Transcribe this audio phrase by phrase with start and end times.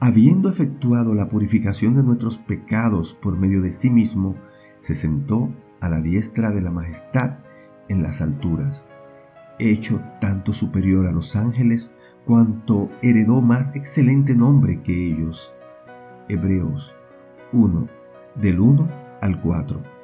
[0.00, 4.34] habiendo efectuado la purificación de nuestros pecados por medio de sí mismo,
[4.78, 7.40] se sentó a la diestra de la majestad
[7.88, 8.86] en las alturas,
[9.58, 11.94] hecho tanto superior a los ángeles
[12.24, 15.56] cuanto heredó más excelente nombre que ellos.
[16.28, 16.94] Hebreos
[17.52, 17.88] 1,
[18.36, 19.99] del 1 al 4.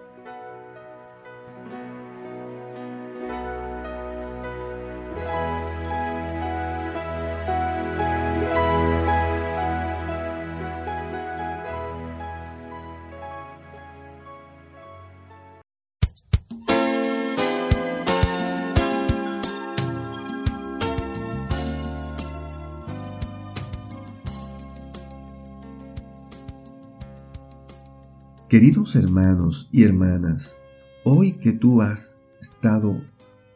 [28.49, 30.61] Queridos hermanos y hermanas,
[31.03, 33.03] hoy que tú has estado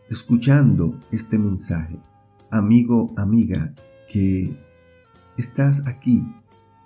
[0.09, 2.01] escuchando este mensaje,
[2.51, 3.73] amigo, amiga,
[4.09, 4.59] que
[5.39, 6.27] estás aquí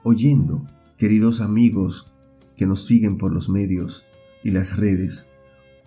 [0.03, 2.13] oyendo, queridos amigos
[2.57, 4.05] que nos siguen por los medios
[4.43, 5.31] y las redes,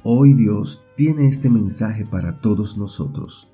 [0.02, 3.54] hoy Dios tiene este mensaje para todos nosotros.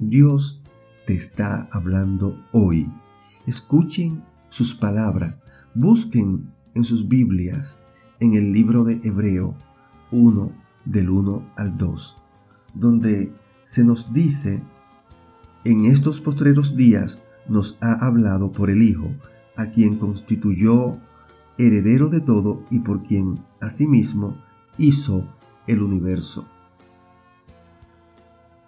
[0.00, 0.64] Dios
[1.06, 2.92] te está hablando hoy.
[3.46, 5.36] Escuchen sus palabras,
[5.72, 7.86] busquen en sus Biblias
[8.22, 9.56] en el libro de Hebreo
[10.12, 10.52] 1
[10.84, 12.18] del 1 al 2,
[12.72, 13.34] donde
[13.64, 14.62] se nos dice,
[15.64, 19.10] en estos postreros días nos ha hablado por el Hijo,
[19.56, 21.00] a quien constituyó
[21.58, 24.40] heredero de todo y por quien asimismo
[24.78, 25.26] hizo
[25.66, 26.46] el universo.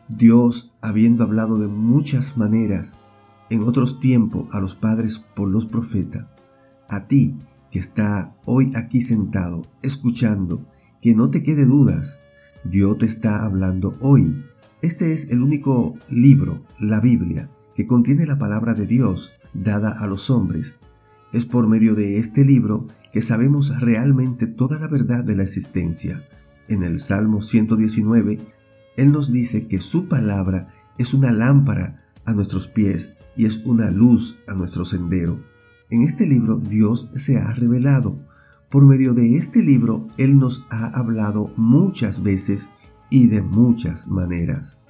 [0.09, 3.03] Dios, habiendo hablado de muchas maneras
[3.50, 6.26] en otros tiempos a los padres por los profetas,
[6.88, 7.37] a ti
[7.75, 10.65] que está hoy aquí sentado, escuchando,
[11.03, 12.23] que no te quede dudas,
[12.62, 14.45] Dios te está hablando hoy.
[14.81, 20.07] Este es el único libro, la Biblia, que contiene la palabra de Dios dada a
[20.07, 20.79] los hombres.
[21.33, 26.25] Es por medio de este libro que sabemos realmente toda la verdad de la existencia.
[26.69, 28.39] En el Salmo 119,
[28.97, 33.91] Él nos dice que su palabra es una lámpara a nuestros pies y es una
[33.91, 35.53] luz a nuestro sendero.
[35.91, 38.19] En este libro Dios se ha revelado.
[38.71, 42.71] Por medio de este libro Él nos ha hablado muchas veces
[43.11, 44.87] y de muchas maneras.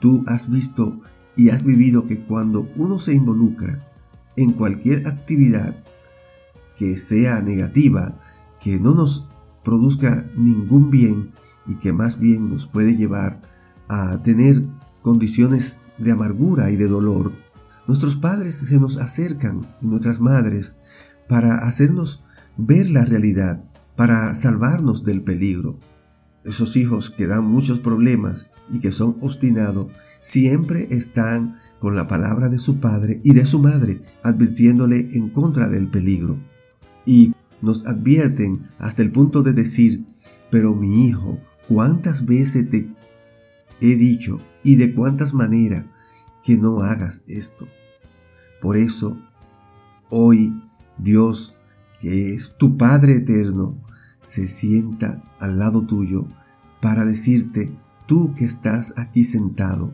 [0.00, 1.00] Tú has visto
[1.36, 3.88] y has vivido que cuando uno se involucra
[4.36, 5.76] en cualquier actividad
[6.76, 8.18] que sea negativa,
[8.60, 9.30] que no nos
[9.62, 11.30] produzca ningún bien
[11.66, 13.42] y que más bien nos puede llevar
[13.88, 14.56] a tener
[15.02, 17.32] condiciones de amargura y de dolor,
[17.86, 20.78] Nuestros padres se nos acercan y nuestras madres
[21.28, 22.24] para hacernos
[22.56, 23.64] ver la realidad,
[23.96, 25.78] para salvarnos del peligro.
[26.44, 29.88] Esos hijos que dan muchos problemas y que son obstinados,
[30.20, 35.68] siempre están con la palabra de su padre y de su madre, advirtiéndole en contra
[35.68, 36.38] del peligro.
[37.04, 40.04] Y nos advierten hasta el punto de decir,
[40.50, 41.38] pero mi hijo,
[41.68, 42.88] ¿cuántas veces te
[43.80, 45.86] he dicho y de cuántas maneras
[46.42, 47.66] que no hagas esto.
[48.60, 49.16] Por eso,
[50.10, 50.52] hoy
[50.98, 51.58] Dios,
[52.00, 53.76] que es tu Padre eterno,
[54.22, 56.26] se sienta al lado tuyo
[56.80, 57.76] para decirte,
[58.06, 59.92] tú que estás aquí sentado,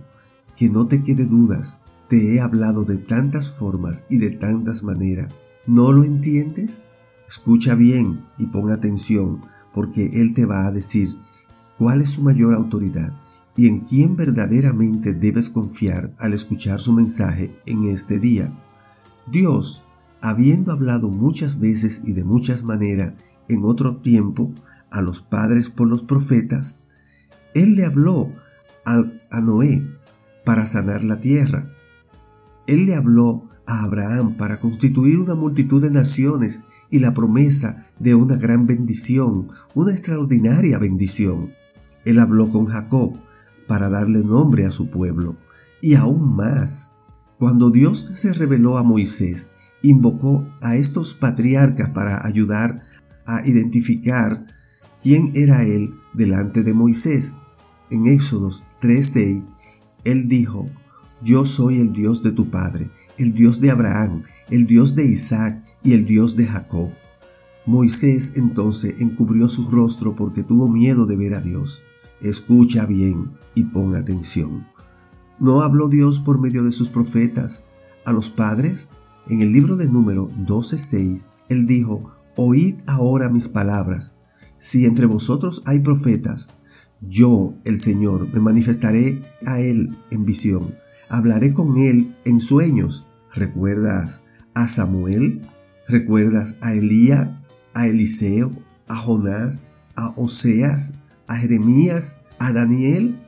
[0.56, 5.32] que no te quede dudas, te he hablado de tantas formas y de tantas maneras.
[5.67, 6.84] ¿No lo entiendes?
[7.28, 9.43] Escucha bien y pon atención,
[9.75, 11.08] porque Él te va a decir
[11.76, 13.14] cuál es su mayor autoridad
[13.58, 18.56] y en quién verdaderamente debes confiar al escuchar su mensaje en este día.
[19.26, 19.84] Dios,
[20.20, 23.14] habiendo hablado muchas veces y de muchas maneras
[23.49, 24.55] en otro tiempo
[24.93, 26.82] a los padres por los profetas,
[27.52, 28.32] Él le habló
[28.84, 29.84] a, a Noé
[30.44, 31.69] para sanar la tierra.
[32.69, 38.14] Él le habló a Abraham para constituir una multitud de naciones y la promesa de
[38.14, 41.50] una gran bendición, una extraordinaria bendición.
[42.05, 43.19] Él habló con Jacob
[43.69, 45.37] para darle nombre a su pueblo.
[45.81, 46.94] Y aún más,
[47.38, 52.82] cuando Dios se reveló a Moisés, invocó a estos patriarcas para ayudar
[53.26, 54.44] a identificar
[55.00, 57.37] quién era él delante de Moisés.
[57.91, 59.44] En Éxodos 3:6,
[60.05, 60.69] él dijo,
[61.23, 65.65] Yo soy el Dios de tu padre, el Dios de Abraham, el Dios de Isaac
[65.85, 66.91] y el Dios de Jacob.
[67.67, 71.85] Moisés entonces encubrió su rostro porque tuvo miedo de ver a Dios.
[72.20, 74.66] Escucha bien y pon atención.
[75.40, 77.66] ¿No habló Dios por medio de sus profetas
[78.05, 78.90] a los padres?
[79.28, 84.14] En el libro de número 12.6, Él dijo, Oíd ahora mis palabras.
[84.58, 86.55] Si entre vosotros hay profetas,
[87.00, 90.75] yo, el Señor, me manifestaré a Él en visión.
[91.08, 93.08] Hablaré con Él en sueños.
[93.34, 94.25] ¿Recuerdas
[94.55, 95.46] a Samuel?
[95.88, 97.28] ¿Recuerdas a Elías,
[97.75, 98.52] a Eliseo,
[98.87, 99.64] a Jonás,
[99.96, 103.27] a Oseas, a Jeremías, a Daniel?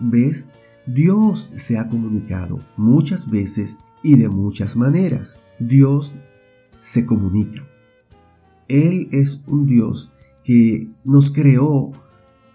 [0.00, 0.50] ¿Ves?
[0.86, 5.38] Dios se ha comunicado muchas veces y de muchas maneras.
[5.58, 6.14] Dios
[6.80, 7.66] se comunica.
[8.68, 10.12] Él es un Dios
[10.42, 11.92] que nos creó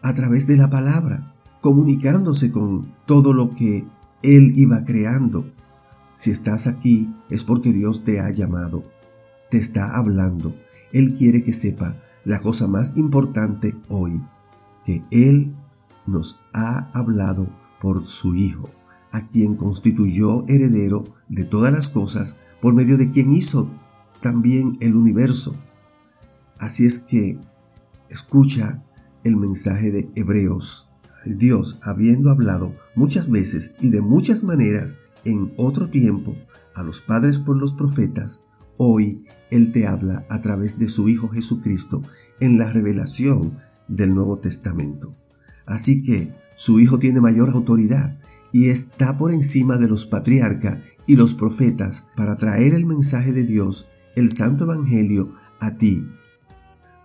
[0.02, 3.86] a través de la palabra, comunicándose con todo lo que
[4.22, 5.46] Él iba creando.
[6.14, 8.84] Si estás aquí es porque Dios te ha llamado,
[9.50, 10.56] te está hablando.
[10.92, 11.96] Él quiere que sepa
[12.26, 14.22] la cosa más importante hoy,
[14.86, 15.56] que Él
[16.06, 17.48] nos ha hablado
[17.82, 18.70] por su Hijo,
[19.12, 23.72] a quien constituyó heredero de todas las cosas, por medio de quien hizo
[24.22, 25.56] también el universo.
[26.58, 27.40] Así es que
[28.10, 28.84] escucha
[29.24, 30.92] el mensaje de Hebreos.
[31.26, 36.36] Dios, habiendo hablado muchas veces y de muchas maneras en otro tiempo
[36.76, 38.46] a los padres por los profetas,
[38.78, 42.02] hoy Él te habla a través de su Hijo Jesucristo
[42.40, 43.58] en la revelación
[43.88, 45.16] del Nuevo Testamento.
[45.70, 48.18] Así que su Hijo tiene mayor autoridad
[48.52, 53.44] y está por encima de los patriarcas y los profetas para traer el mensaje de
[53.44, 56.08] Dios, el Santo Evangelio, a ti.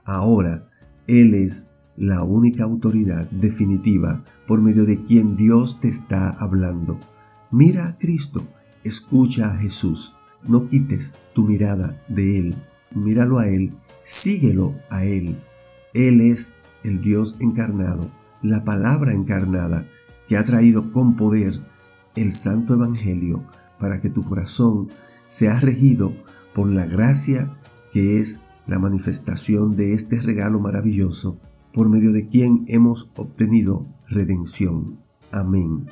[0.04, 0.70] Ahora,
[1.06, 6.98] Él es la única autoridad definitiva por medio de quien Dios te está hablando.
[7.50, 8.48] Mira a Cristo,
[8.82, 12.56] escucha a Jesús, no quites tu mirada de Él,
[12.94, 15.38] míralo a Él, síguelo a Él.
[15.92, 18.10] Él es el Dios encarnado
[18.44, 19.88] la palabra encarnada
[20.28, 21.54] que ha traído con poder
[22.14, 23.42] el Santo Evangelio
[23.80, 24.90] para que tu corazón
[25.26, 26.14] sea regido
[26.54, 27.56] por la gracia
[27.90, 31.40] que es la manifestación de este regalo maravilloso
[31.72, 34.98] por medio de quien hemos obtenido redención.
[35.32, 35.86] Amén.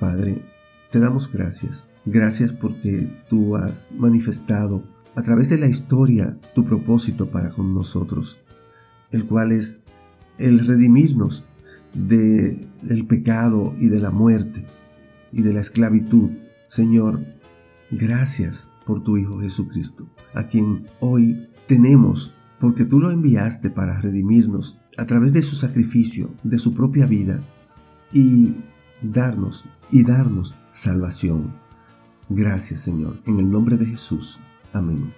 [0.00, 0.42] Padre,
[0.90, 1.90] te damos gracias.
[2.06, 4.82] Gracias porque tú has manifestado
[5.14, 8.40] a través de la historia tu propósito para con nosotros,
[9.10, 9.82] el cual es
[10.38, 11.48] el redimirnos
[12.06, 14.66] de, del pecado y de la muerte
[15.32, 16.30] y de la esclavitud.
[16.68, 17.20] Señor,
[17.90, 24.80] gracias por tu Hijo Jesucristo, a quien hoy tenemos, porque tú lo enviaste para redimirnos
[24.96, 27.42] a través de su sacrificio, de su propia vida,
[28.12, 28.56] y
[29.02, 31.54] darnos y darnos salvación.
[32.28, 34.40] Gracias Señor, en el nombre de Jesús.
[34.72, 35.12] Amén.